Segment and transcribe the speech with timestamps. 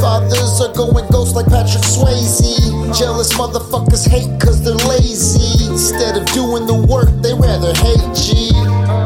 [0.00, 2.46] fathers are going ghost like Patrick Swayze.
[2.96, 5.66] Jealous motherfuckers hate cause they're lazy.
[5.66, 8.52] Instead of doing the work, they rather hate G.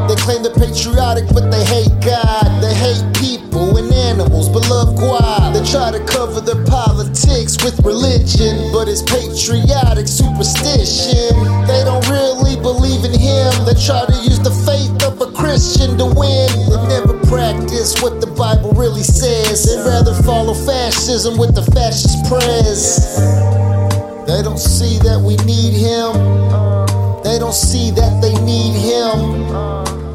[0.07, 2.47] They claim they're patriotic, but they hate God.
[2.61, 5.55] They hate people and animals, but love God.
[5.55, 11.33] They try to cover their politics with religion, but it's patriotic superstition.
[11.65, 12.80] They don't really believe
[17.71, 19.63] practice what the Bible really says.
[19.63, 23.17] They'd rather follow fascism with the fascist press.
[24.27, 26.11] They don't see that we need Him.
[27.23, 29.47] They don't see that they need Him.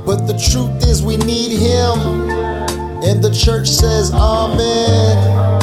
[0.05, 2.29] But the truth is, we need Him.
[3.03, 5.56] And the church says, Amen.